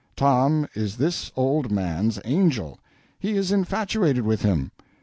[0.15, 2.79] Tom is this old man's angel;
[3.19, 4.71] he is infatuated with him.